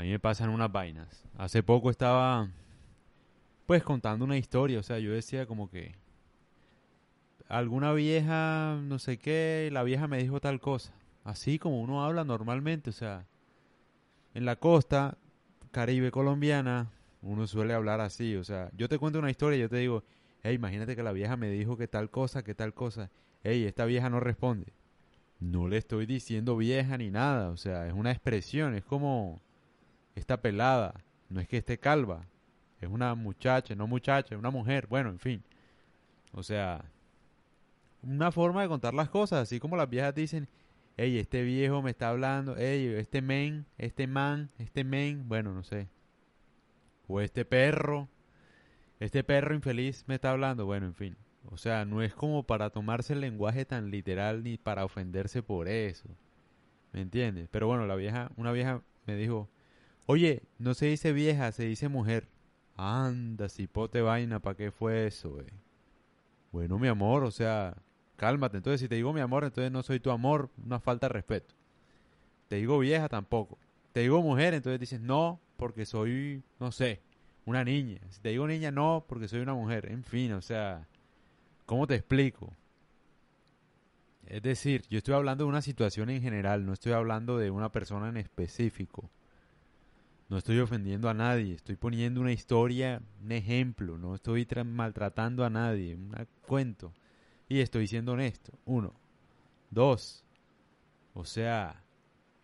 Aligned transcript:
A 0.00 0.02
mí 0.02 0.08
me 0.08 0.18
pasan 0.18 0.48
unas 0.48 0.72
vainas. 0.72 1.28
Hace 1.36 1.62
poco 1.62 1.90
estaba 1.90 2.48
pues 3.66 3.82
contando 3.82 4.24
una 4.24 4.38
historia, 4.38 4.78
o 4.78 4.82
sea, 4.82 4.98
yo 4.98 5.12
decía 5.12 5.44
como 5.44 5.68
que 5.68 5.94
alguna 7.48 7.92
vieja, 7.92 8.80
no 8.82 8.98
sé 8.98 9.18
qué, 9.18 9.68
la 9.70 9.82
vieja 9.82 10.08
me 10.08 10.16
dijo 10.16 10.40
tal 10.40 10.58
cosa. 10.58 10.94
Así 11.22 11.58
como 11.58 11.82
uno 11.82 12.02
habla 12.02 12.24
normalmente, 12.24 12.88
o 12.88 12.94
sea, 12.94 13.26
en 14.32 14.46
la 14.46 14.56
costa 14.56 15.18
caribe 15.70 16.10
colombiana 16.10 16.90
uno 17.20 17.46
suele 17.46 17.74
hablar 17.74 18.00
así, 18.00 18.36
o 18.36 18.42
sea, 18.44 18.70
yo 18.74 18.88
te 18.88 18.96
cuento 18.96 19.18
una 19.18 19.30
historia 19.30 19.58
y 19.58 19.60
yo 19.60 19.68
te 19.68 19.76
digo, 19.76 20.02
hey, 20.42 20.54
imagínate 20.54 20.96
que 20.96 21.02
la 21.02 21.12
vieja 21.12 21.36
me 21.36 21.50
dijo 21.50 21.76
que 21.76 21.88
tal 21.88 22.08
cosa, 22.08 22.42
que 22.42 22.54
tal 22.54 22.72
cosa. 22.72 23.10
Hey, 23.42 23.66
esta 23.66 23.84
vieja 23.84 24.08
no 24.08 24.18
responde. 24.18 24.72
No 25.40 25.68
le 25.68 25.76
estoy 25.76 26.06
diciendo 26.06 26.56
vieja 26.56 26.96
ni 26.96 27.10
nada, 27.10 27.50
o 27.50 27.58
sea, 27.58 27.86
es 27.86 27.92
una 27.92 28.12
expresión, 28.12 28.74
es 28.74 28.84
como 28.84 29.42
esta 30.20 30.40
pelada, 30.40 31.04
no 31.28 31.40
es 31.40 31.48
que 31.48 31.56
esté 31.56 31.78
calva, 31.78 32.26
es 32.80 32.88
una 32.88 33.14
muchacha, 33.14 33.74
no 33.74 33.86
muchacha, 33.86 34.34
es 34.34 34.38
una 34.38 34.50
mujer, 34.50 34.86
bueno, 34.86 35.10
en 35.10 35.18
fin. 35.18 35.42
O 36.32 36.42
sea, 36.42 36.84
una 38.02 38.30
forma 38.30 38.62
de 38.62 38.68
contar 38.68 38.94
las 38.94 39.08
cosas, 39.08 39.40
así 39.40 39.58
como 39.58 39.76
las 39.76 39.88
viejas 39.88 40.14
dicen, 40.14 40.48
hey, 40.96 41.18
este 41.18 41.42
viejo 41.42 41.82
me 41.82 41.90
está 41.90 42.10
hablando, 42.10 42.54
hey, 42.56 42.94
este 42.96 43.22
men, 43.22 43.66
este 43.78 44.06
man, 44.06 44.50
este 44.58 44.84
men, 44.84 45.28
bueno, 45.28 45.52
no 45.52 45.62
sé. 45.62 45.88
O 47.08 47.20
este 47.20 47.44
perro, 47.44 48.08
este 49.00 49.24
perro 49.24 49.54
infeliz 49.54 50.04
me 50.06 50.14
está 50.14 50.30
hablando, 50.30 50.66
bueno, 50.66 50.86
en 50.86 50.94
fin. 50.94 51.16
O 51.50 51.56
sea, 51.56 51.84
no 51.84 52.02
es 52.02 52.14
como 52.14 52.44
para 52.44 52.70
tomarse 52.70 53.14
el 53.14 53.20
lenguaje 53.20 53.64
tan 53.64 53.90
literal 53.90 54.42
ni 54.44 54.58
para 54.58 54.84
ofenderse 54.84 55.42
por 55.42 55.68
eso. 55.68 56.08
¿Me 56.92 57.00
entiendes? 57.00 57.48
Pero 57.50 57.66
bueno, 57.66 57.86
la 57.86 57.96
vieja, 57.96 58.30
una 58.36 58.52
vieja 58.52 58.82
me 59.06 59.16
dijo, 59.16 59.48
oye, 60.06 60.42
no 60.58 60.74
se 60.74 60.86
dice 60.86 61.12
vieja, 61.12 61.52
se 61.52 61.64
dice 61.64 61.88
mujer. 61.88 62.28
Anda, 62.76 63.48
cipote 63.48 64.00
vaina, 64.00 64.40
¿para 64.40 64.56
qué 64.56 64.70
fue 64.70 65.06
eso, 65.06 65.40
eh? 65.40 65.52
Bueno, 66.52 66.78
mi 66.78 66.88
amor, 66.88 67.24
o 67.24 67.30
sea, 67.30 67.76
cálmate. 68.16 68.56
Entonces, 68.56 68.80
si 68.80 68.88
te 68.88 68.96
digo 68.96 69.12
mi 69.12 69.20
amor, 69.20 69.44
entonces 69.44 69.70
no 69.70 69.82
soy 69.82 70.00
tu 70.00 70.10
amor, 70.10 70.50
una 70.64 70.80
falta 70.80 71.08
de 71.08 71.14
respeto. 71.14 71.54
Te 72.48 72.56
digo 72.56 72.78
vieja 72.78 73.08
tampoco. 73.08 73.58
Te 73.92 74.00
digo 74.00 74.22
mujer, 74.22 74.54
entonces 74.54 74.80
dices 74.80 75.00
no, 75.00 75.40
porque 75.56 75.86
soy, 75.86 76.42
no 76.58 76.72
sé, 76.72 77.00
una 77.44 77.64
niña. 77.64 78.00
Si 78.10 78.20
te 78.20 78.30
digo 78.30 78.46
niña, 78.46 78.70
no, 78.70 79.04
porque 79.08 79.28
soy 79.28 79.40
una 79.40 79.54
mujer. 79.54 79.90
En 79.90 80.04
fin, 80.04 80.32
o 80.32 80.42
sea, 80.42 80.86
¿cómo 81.66 81.86
te 81.86 81.94
explico? 81.94 82.52
Es 84.26 84.42
decir, 84.42 84.82
yo 84.88 84.98
estoy 84.98 85.14
hablando 85.14 85.44
de 85.44 85.50
una 85.50 85.62
situación 85.62 86.08
en 86.10 86.22
general, 86.22 86.64
no 86.64 86.72
estoy 86.72 86.92
hablando 86.92 87.36
de 87.36 87.50
una 87.50 87.72
persona 87.72 88.08
en 88.08 88.16
específico. 88.16 89.10
No 90.30 90.38
estoy 90.38 90.60
ofendiendo 90.60 91.08
a 91.08 91.14
nadie, 91.14 91.54
estoy 91.54 91.74
poniendo 91.74 92.20
una 92.20 92.30
historia, 92.30 93.02
un 93.20 93.32
ejemplo, 93.32 93.98
no 93.98 94.14
estoy 94.14 94.46
maltratando 94.64 95.44
a 95.44 95.50
nadie, 95.50 95.96
un 95.96 96.14
cuento. 96.46 96.94
Y 97.48 97.58
estoy 97.58 97.88
siendo 97.88 98.12
honesto. 98.12 98.52
Uno. 98.64 98.94
Dos. 99.70 100.24
O 101.14 101.24
sea, 101.24 101.82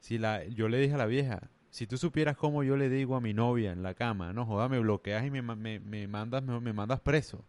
si 0.00 0.18
la, 0.18 0.44
yo 0.46 0.68
le 0.68 0.80
dije 0.80 0.94
a 0.94 0.98
la 0.98 1.06
vieja, 1.06 1.48
si 1.70 1.86
tú 1.86 1.96
supieras 1.96 2.36
cómo 2.36 2.64
yo 2.64 2.76
le 2.76 2.88
digo 2.88 3.14
a 3.14 3.20
mi 3.20 3.32
novia 3.32 3.70
en 3.70 3.84
la 3.84 3.94
cama, 3.94 4.32
no 4.32 4.44
joda, 4.44 4.68
me 4.68 4.80
bloqueas 4.80 5.24
y 5.24 5.30
me, 5.30 5.42
me, 5.42 6.08
mandas, 6.08 6.42
me, 6.42 6.72
mandas 6.72 6.98
preso. 6.98 7.44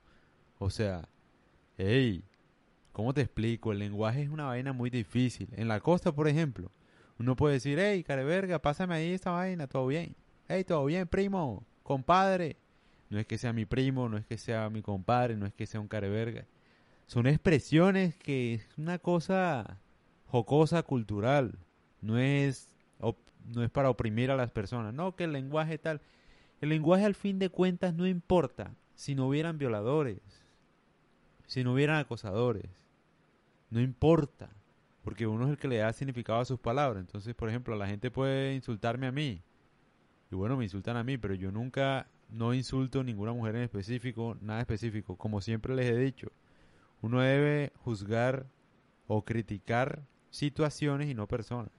O 0.60 0.70
sea, 0.70 1.10
hey, 1.80 2.24
¿cómo 2.92 3.12
te 3.12 3.22
explico? 3.22 3.72
El 3.72 3.80
lenguaje 3.80 4.22
es 4.22 4.30
una 4.30 4.46
vaina 4.46 4.72
muy 4.72 4.92
difícil. 4.92 5.50
En 5.54 5.68
la 5.68 5.80
costa, 5.80 6.12
por 6.12 6.28
ejemplo, 6.28 6.72
uno 7.18 7.36
puede 7.36 7.56
decir, 7.56 7.80
hey, 7.80 8.04
careverga, 8.04 8.60
pásame 8.60 8.94
ahí 8.94 9.14
esta 9.14 9.32
vaina, 9.32 9.66
todo 9.66 9.88
bien. 9.88 10.16
Hey, 10.50 10.64
todo 10.64 10.86
bien, 10.86 11.08
primo, 11.08 11.66
compadre. 11.84 12.56
No 13.10 13.20
es 13.20 13.26
que 13.26 13.38
sea 13.38 13.52
mi 13.52 13.66
primo, 13.66 14.08
no 14.08 14.18
es 14.18 14.26
que 14.26 14.38
sea 14.38 14.70
mi 14.70 14.82
compadre, 14.82 15.36
no 15.36 15.46
es 15.46 15.54
que 15.54 15.66
sea 15.66 15.82
un 15.82 15.90
careverga. 15.90 16.46
Son 17.06 17.28
expresiones 17.28 18.16
que 18.16 18.54
es 18.54 18.68
una 18.78 18.98
cosa 18.98 19.78
jocosa 20.28 20.84
cultural, 20.84 21.58
no 22.02 22.18
es, 22.18 22.70
no 23.46 23.64
es 23.64 23.70
para 23.70 23.90
oprimir 23.90 24.32
a 24.32 24.38
las 24.38 24.52
personas, 24.52 24.94
no 24.94 25.18
que 25.18 25.26
el 25.26 25.34
lenguaje 25.34 25.78
tal, 25.78 26.02
el 26.62 26.70
lenguaje 26.70 27.06
al 27.06 27.16
fin 27.16 27.40
de 27.40 27.50
cuentas 27.50 27.94
no 27.94 28.08
importa 28.08 28.74
si 28.96 29.16
no 29.16 29.28
hubieran 29.28 29.58
violadores, 29.58 30.20
si 31.46 31.64
no 31.64 31.74
hubieran 31.74 31.98
acosadores, 31.98 32.70
no 33.70 33.80
importa, 33.82 34.50
porque 35.04 35.28
uno 35.28 35.46
es 35.46 35.52
el 35.52 35.58
que 35.58 35.70
le 35.70 35.78
da 35.78 35.94
significado 35.94 36.40
a 36.40 36.46
sus 36.46 36.60
palabras, 36.60 37.02
entonces 37.02 37.36
por 37.36 37.50
ejemplo 37.50 37.76
la 37.76 37.88
gente 37.88 38.12
puede 38.12 38.54
insultarme 38.54 39.08
a 39.08 39.12
mí, 39.12 39.42
y 40.32 40.36
bueno 40.36 40.58
me 40.58 40.66
insultan 40.66 40.98
a 40.98 41.04
mí, 41.04 41.18
pero 41.18 41.34
yo 41.34 41.52
nunca, 41.52 42.08
no 42.30 42.54
insulto 42.54 43.00
a 43.02 43.04
ninguna 43.04 43.34
mujer 43.34 43.56
en 43.56 43.64
específico, 43.64 44.38
nada 44.42 44.60
específico, 44.62 45.16
como 45.16 45.42
siempre 45.42 45.76
les 45.76 45.88
he 45.88 45.98
dicho, 45.98 46.32
uno 47.02 47.22
debe 47.22 47.72
juzgar 47.84 48.46
o 49.08 49.24
criticar 49.24 50.02
situaciones 50.30 51.10
y 51.10 51.14
no 51.14 51.28
personas. 51.28 51.72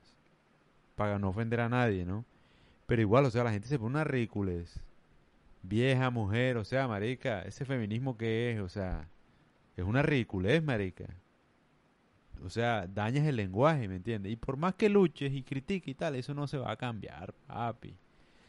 Para 0.96 1.18
no 1.18 1.28
ofender 1.28 1.60
a 1.60 1.68
nadie, 1.68 2.04
¿no? 2.04 2.24
Pero 2.86 3.02
igual, 3.02 3.24
o 3.26 3.30
sea, 3.30 3.44
la 3.44 3.52
gente 3.52 3.68
se 3.68 3.78
pone 3.78 3.90
una 3.90 4.04
ridiculez. 4.04 4.80
Vieja, 5.62 6.10
mujer, 6.10 6.56
o 6.56 6.64
sea, 6.64 6.88
marica, 6.88 7.42
ese 7.42 7.64
feminismo 7.64 8.16
que 8.16 8.52
es, 8.52 8.60
o 8.60 8.68
sea, 8.68 9.08
es 9.76 9.84
una 9.84 10.02
ridiculez, 10.02 10.62
marica. 10.62 11.06
O 12.44 12.50
sea, 12.50 12.86
dañas 12.86 13.26
el 13.26 13.36
lenguaje, 13.36 13.88
¿me 13.88 13.96
entiendes? 13.96 14.32
Y 14.32 14.36
por 14.36 14.56
más 14.56 14.74
que 14.74 14.88
luches 14.88 15.32
y 15.32 15.42
critiques 15.42 15.88
y 15.88 15.94
tal, 15.94 16.14
eso 16.14 16.34
no 16.34 16.46
se 16.46 16.58
va 16.58 16.72
a 16.72 16.76
cambiar, 16.76 17.34
papi. 17.46 17.96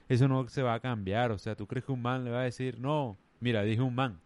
Eso 0.09 0.27
no 0.27 0.49
se 0.49 0.63
va 0.63 0.73
a 0.73 0.79
cambiar. 0.79 1.31
O 1.31 1.37
sea, 1.37 1.55
¿tú 1.55 1.67
crees 1.67 1.85
que 1.85 1.91
un 1.91 2.01
man 2.01 2.25
le 2.25 2.31
va 2.31 2.41
a 2.41 2.43
decir, 2.43 2.79
no? 2.79 3.17
Mira, 3.39 3.63
dije 3.63 3.81
un 3.81 3.95
man. 3.95 4.19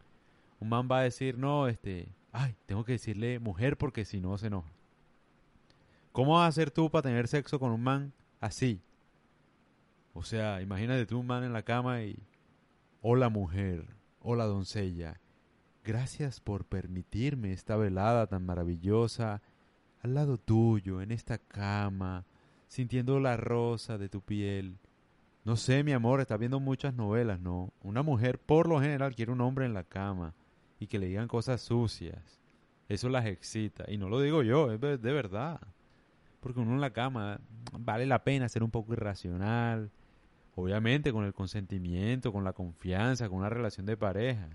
Un 0.60 0.70
man 0.70 0.88
va 0.90 1.00
a 1.00 1.04
decir, 1.04 1.38
no, 1.38 1.68
este, 1.68 2.08
ay, 2.32 2.56
tengo 2.66 2.86
que 2.86 2.94
decirle 2.94 3.38
mujer 3.40 3.78
porque 3.78 4.06
si 4.06 4.22
no 4.22 4.38
se 4.38 4.48
enoja. 4.48 4.72
¿Cómo 6.14 6.34
vas 6.34 6.46
a 6.46 6.48
hacer 6.48 6.72
tú 6.72 6.90
para 6.90 7.04
tener 7.04 7.28
sexo 7.28 7.60
con 7.60 7.72
un 7.72 7.84
man 7.84 8.14
así? 8.40 8.82
O 10.14 10.24
sea, 10.24 10.62
imagínate 10.62 11.06
tú 11.06 11.20
un 11.20 11.28
man 11.28 11.44
en 11.44 11.54
la 11.54 11.64
cama 11.64 12.02
y... 12.02 12.18
Hola 13.02 13.28
mujer, 13.28 13.86
hola 14.22 14.46
doncella, 14.46 15.20
gracias 15.84 16.40
por 16.40 16.64
permitirme 16.64 17.52
esta 17.52 17.76
velada 17.76 18.28
tan 18.28 18.46
maravillosa 18.46 19.42
al 20.02 20.14
lado 20.14 20.38
tuyo, 20.38 21.02
en 21.02 21.12
esta 21.12 21.38
cama, 21.38 22.26
sintiendo 22.70 23.20
la 23.20 23.36
rosa 23.36 23.98
de 23.98 24.08
tu 24.08 24.22
piel. 24.22 24.78
No 25.46 25.58
sé, 25.58 25.84
mi 25.84 25.92
amor, 25.92 26.22
estás 26.22 26.40
viendo 26.40 26.62
muchas 26.62 26.94
novelas, 26.94 27.40
¿no? 27.40 27.74
Una 27.82 28.02
mujer 28.02 28.40
por 28.40 28.68
lo 28.68 28.80
general 28.80 29.14
quiere 29.14 29.32
un 29.32 29.42
hombre 29.42 29.66
en 29.66 29.74
la 29.74 29.84
cama 29.84 30.34
y 30.80 30.88
que 30.88 31.00
le 31.00 31.08
digan 31.08 31.28
cosas 31.28 31.62
sucias. 31.62 32.40
Eso 32.88 33.10
las 33.10 33.26
excita. 33.26 33.86
Y 33.92 33.98
no 33.98 34.08
lo 34.08 34.22
digo 34.22 34.42
yo, 34.44 34.72
es 34.72 34.80
de 34.80 34.98
verdad. 34.98 35.60
Porque 36.40 36.62
uno 36.62 36.74
en 36.74 36.82
la 36.82 36.94
cama 36.94 37.42
vale 37.78 38.06
la 38.06 38.24
pena 38.24 38.48
ser 38.48 38.64
un 38.64 38.72
poco 38.72 38.94
irracional. 38.94 39.92
Obviamente 40.56 41.12
con 41.12 41.26
el 41.26 41.34
consentimiento, 41.34 42.32
con 42.32 42.44
la 42.44 42.54
confianza, 42.54 43.28
con 43.28 43.40
una 43.40 43.50
relación 43.50 43.86
de 43.86 43.98
pareja. 43.98 44.48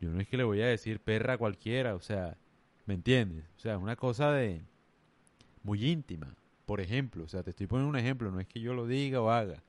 Yo 0.00 0.10
no 0.10 0.20
es 0.20 0.28
que 0.28 0.36
le 0.36 0.44
voy 0.44 0.62
a 0.62 0.66
decir 0.66 1.00
perra 1.00 1.34
a 1.34 1.38
cualquiera, 1.38 1.94
o 1.94 2.00
sea, 2.00 2.36
¿me 2.86 2.94
entiendes? 2.94 3.44
O 3.56 3.60
sea, 3.60 3.74
es 3.74 3.80
una 3.80 3.96
cosa 3.96 4.32
de 4.32 4.62
muy 5.62 5.84
íntima. 5.84 6.34
Por 6.66 6.80
ejemplo, 6.80 7.24
o 7.24 7.28
sea, 7.28 7.42
te 7.42 7.50
estoy 7.50 7.66
poniendo 7.66 7.90
un 7.90 7.96
ejemplo, 7.96 8.30
no 8.30 8.40
es 8.40 8.46
que 8.46 8.60
yo 8.60 8.74
lo 8.74 8.86
diga 8.86 9.20
o 9.20 9.30
haga. 9.30 9.62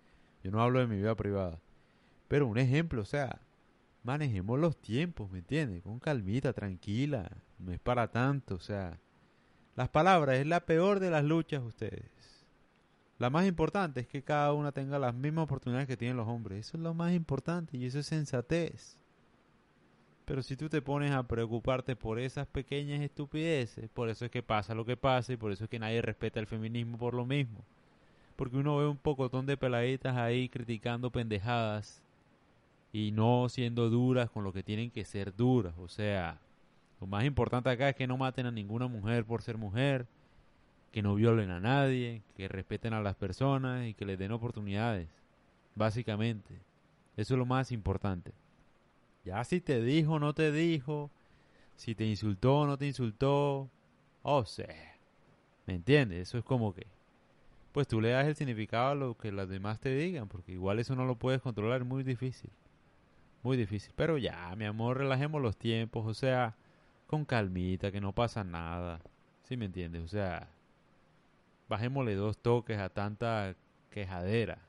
Yo 0.45 0.51
no 0.51 0.61
hablo 0.61 0.77
de 0.77 0.85
mi 0.85 0.97
vida 0.97 1.15
privada. 1.15 1.59
Pero 2.27 2.45
un 2.45 2.59
ejemplo, 2.59 3.01
o 3.01 3.05
sea, 3.05 3.41
manejemos 4.03 4.59
los 4.59 4.77
tiempos, 4.79 5.31
¿me 5.31 5.39
entiendes? 5.39 5.81
Con 5.81 5.97
calmita, 5.97 6.53
tranquila, 6.53 7.31
no 7.57 7.71
es 7.71 7.79
para 7.79 8.11
tanto, 8.11 8.53
o 8.53 8.59
sea, 8.59 8.99
las 9.75 9.89
palabras 9.89 10.37
es 10.37 10.45
la 10.45 10.59
peor 10.59 10.99
de 10.99 11.09
las 11.09 11.23
luchas 11.23 11.63
ustedes. 11.63 12.45
La 13.17 13.31
más 13.31 13.47
importante 13.47 14.01
es 14.01 14.07
que 14.07 14.21
cada 14.21 14.53
una 14.53 14.71
tenga 14.71 14.99
las 14.99 15.15
mismas 15.15 15.45
oportunidades 15.45 15.87
que 15.87 15.97
tienen 15.97 16.17
los 16.17 16.27
hombres. 16.27 16.67
Eso 16.67 16.77
es 16.77 16.83
lo 16.83 16.93
más 16.93 17.11
importante 17.13 17.75
y 17.75 17.85
eso 17.87 17.97
es 17.97 18.05
sensatez. 18.05 18.99
Pero 20.25 20.43
si 20.43 20.55
tú 20.55 20.69
te 20.69 20.83
pones 20.83 21.09
a 21.09 21.23
preocuparte 21.23 21.95
por 21.95 22.19
esas 22.19 22.45
pequeñas 22.45 23.01
estupideces, 23.01 23.89
por 23.89 24.09
eso 24.09 24.25
es 24.25 24.29
que 24.29 24.43
pasa 24.43 24.75
lo 24.75 24.85
que 24.85 24.95
pasa 24.95 25.33
y 25.33 25.37
por 25.37 25.51
eso 25.51 25.63
es 25.63 25.71
que 25.71 25.79
nadie 25.79 26.03
respeta 26.03 26.39
el 26.39 26.45
feminismo 26.45 26.99
por 26.99 27.15
lo 27.15 27.25
mismo. 27.25 27.65
Porque 28.35 28.57
uno 28.57 28.77
ve 28.77 28.87
un 28.87 28.97
pocotón 28.97 29.45
de 29.45 29.57
peladitas 29.57 30.15
ahí 30.17 30.49
criticando 30.49 31.09
pendejadas 31.09 32.01
y 32.91 33.11
no 33.11 33.49
siendo 33.49 33.89
duras 33.89 34.29
con 34.29 34.43
lo 34.43 34.53
que 34.53 34.63
tienen 34.63 34.91
que 34.91 35.05
ser 35.05 35.35
duras. 35.35 35.73
O 35.79 35.87
sea, 35.87 36.39
lo 36.99 37.07
más 37.07 37.25
importante 37.25 37.69
acá 37.69 37.89
es 37.89 37.95
que 37.95 38.07
no 38.07 38.17
maten 38.17 38.45
a 38.45 38.51
ninguna 38.51 38.87
mujer 38.87 39.25
por 39.25 39.41
ser 39.41 39.57
mujer, 39.57 40.05
que 40.91 41.01
no 41.01 41.15
violen 41.15 41.49
a 41.49 41.59
nadie, 41.59 42.21
que 42.37 42.47
respeten 42.47 42.93
a 42.93 43.01
las 43.01 43.15
personas 43.15 43.85
y 43.85 43.93
que 43.93 44.05
les 44.05 44.17
den 44.17 44.31
oportunidades. 44.31 45.09
Básicamente, 45.75 46.53
eso 47.17 47.33
es 47.33 47.37
lo 47.37 47.45
más 47.45 47.71
importante. 47.71 48.31
Ya 49.25 49.43
si 49.43 49.59
te 49.59 49.81
dijo 49.81 50.13
o 50.13 50.19
no 50.19 50.33
te 50.33 50.51
dijo, 50.51 51.09
si 51.75 51.95
te 51.95 52.05
insultó 52.05 52.59
o 52.59 52.65
no 52.65 52.77
te 52.77 52.87
insultó, 52.87 53.69
o 54.23 54.45
sea, 54.45 54.95
¿me 55.65 55.75
entiendes? 55.75 56.29
Eso 56.29 56.37
es 56.37 56.45
como 56.45 56.73
que 56.73 56.87
pues 57.75 57.89
tú 57.89 57.99
le 57.99 58.11
das 58.11 58.25
el 58.25 58.37
significado 58.37 58.91
a 58.91 58.95
lo 58.95 59.17
que 59.17 59.33
las 59.33 59.49
demás 59.49 59.81
te 59.81 59.93
digan, 59.93 60.29
porque 60.29 60.53
igual 60.53 60.79
eso 60.79 60.95
no 60.95 61.03
lo 61.03 61.17
puedes 61.17 61.41
controlar, 61.41 61.81
es 61.81 61.85
muy 61.85 62.03
difícil. 62.03 62.49
Muy 63.43 63.57
difícil. 63.57 63.91
Pero 63.97 64.17
ya, 64.17 64.55
mi 64.55 64.63
amor, 64.63 64.97
relajemos 64.97 65.41
los 65.41 65.57
tiempos, 65.57 66.07
o 66.07 66.13
sea, 66.13 66.55
con 67.05 67.25
calmita, 67.25 67.91
que 67.91 67.99
no 67.99 68.13
pasa 68.13 68.45
nada. 68.45 69.01
¿Sí 69.43 69.57
me 69.57 69.65
entiendes? 69.65 70.03
O 70.03 70.07
sea, 70.07 70.47
bajémosle 71.67 72.15
dos 72.15 72.37
toques 72.37 72.79
a 72.79 72.87
tanta 72.87 73.57
quejadera. 73.89 74.59